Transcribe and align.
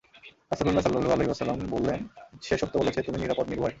রাসূলুল্লাহ 0.51 0.83
সাল্লাল্লাহু 0.83 1.13
আলাইহি 1.13 1.29
ওয়াসাল্লাম 1.29 1.57
বললেন, 1.69 1.99
সে 2.41 2.57
সত্য 2.57 2.77
বলেছে, 2.77 3.01
তুমি 3.01 3.17
নিরাপদ 3.17 3.49
নির্ভয়। 3.49 3.69